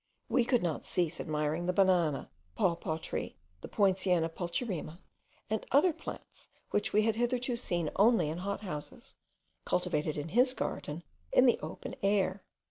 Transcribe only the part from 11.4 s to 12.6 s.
the open air.